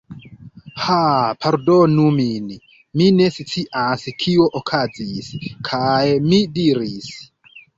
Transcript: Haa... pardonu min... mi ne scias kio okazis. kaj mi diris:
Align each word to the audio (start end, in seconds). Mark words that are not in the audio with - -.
Haa... 0.83 1.27
pardonu 1.45 2.05
min... 2.17 2.47
mi 3.01 3.07
ne 3.19 3.27
scias 3.37 4.09
kio 4.25 4.49
okazis. 4.61 5.31
kaj 5.71 6.03
mi 6.33 6.41
diris: 6.57 7.13